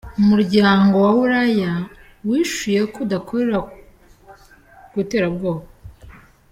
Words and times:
Umuryango 0.21 0.95
wa 1.03 1.11
Buraya 1.17 1.73
wishuye 2.29 2.79
ko 2.91 2.97
udakorera 3.05 3.57
ku 4.91 4.99
terabwoba. 5.11 5.63